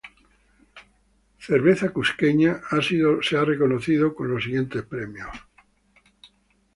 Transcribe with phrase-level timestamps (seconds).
[1.47, 3.19] Cerveza Cusqueña ha sido
[3.51, 5.29] reconocida con los siguientes premios.